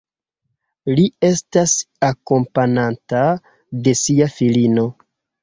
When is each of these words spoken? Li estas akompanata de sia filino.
Li 0.99 1.03
estas 1.29 1.73
akompanata 2.07 3.21
de 3.89 3.95
sia 4.01 4.31
filino. 4.41 4.89